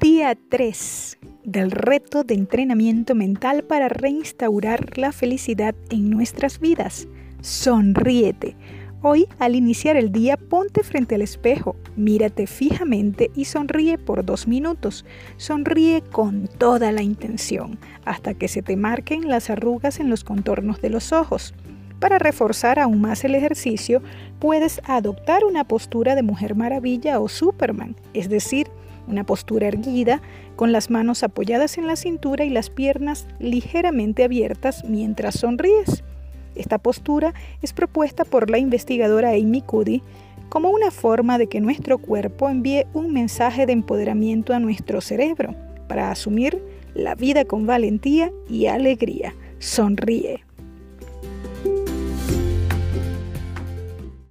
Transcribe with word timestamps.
Día 0.00 0.38
3 0.48 1.18
del 1.42 1.72
reto 1.72 2.22
de 2.22 2.34
entrenamiento 2.34 3.16
mental 3.16 3.64
para 3.64 3.88
reinstaurar 3.88 4.96
la 4.96 5.10
felicidad 5.10 5.74
en 5.90 6.08
nuestras 6.08 6.60
vidas. 6.60 7.08
Sonríete. 7.40 8.54
Hoy, 9.02 9.26
al 9.40 9.56
iniciar 9.56 9.96
el 9.96 10.12
día, 10.12 10.36
ponte 10.36 10.84
frente 10.84 11.16
al 11.16 11.22
espejo, 11.22 11.74
mírate 11.96 12.46
fijamente 12.46 13.32
y 13.34 13.46
sonríe 13.46 13.98
por 13.98 14.24
dos 14.24 14.46
minutos. 14.46 15.04
Sonríe 15.36 16.02
con 16.02 16.46
toda 16.46 16.92
la 16.92 17.02
intención, 17.02 17.76
hasta 18.04 18.34
que 18.34 18.46
se 18.46 18.62
te 18.62 18.76
marquen 18.76 19.28
las 19.28 19.50
arrugas 19.50 19.98
en 19.98 20.10
los 20.10 20.22
contornos 20.22 20.80
de 20.80 20.90
los 20.90 21.12
ojos. 21.12 21.54
Para 21.98 22.20
reforzar 22.20 22.78
aún 22.78 23.00
más 23.00 23.24
el 23.24 23.34
ejercicio, 23.34 24.00
puedes 24.38 24.80
adoptar 24.84 25.44
una 25.44 25.64
postura 25.64 26.14
de 26.14 26.22
Mujer 26.22 26.54
Maravilla 26.54 27.18
o 27.18 27.28
Superman, 27.28 27.96
es 28.14 28.28
decir, 28.28 28.68
una 29.08 29.24
postura 29.24 29.68
erguida, 29.68 30.20
con 30.56 30.72
las 30.72 30.90
manos 30.90 31.22
apoyadas 31.22 31.78
en 31.78 31.86
la 31.86 31.96
cintura 31.96 32.44
y 32.44 32.50
las 32.50 32.70
piernas 32.70 33.26
ligeramente 33.38 34.24
abiertas 34.24 34.84
mientras 34.84 35.40
sonríes. 35.40 36.04
Esta 36.54 36.78
postura 36.78 37.34
es 37.62 37.72
propuesta 37.72 38.24
por 38.24 38.50
la 38.50 38.58
investigadora 38.58 39.30
Amy 39.30 39.62
Cuddy 39.62 40.02
como 40.48 40.70
una 40.70 40.90
forma 40.90 41.38
de 41.38 41.46
que 41.46 41.60
nuestro 41.60 41.98
cuerpo 41.98 42.48
envíe 42.48 42.86
un 42.94 43.12
mensaje 43.12 43.66
de 43.66 43.72
empoderamiento 43.72 44.54
a 44.54 44.60
nuestro 44.60 45.00
cerebro 45.00 45.54
para 45.88 46.10
asumir 46.10 46.62
la 46.94 47.14
vida 47.14 47.44
con 47.44 47.66
valentía 47.66 48.32
y 48.48 48.66
alegría. 48.66 49.34
Sonríe. 49.58 50.47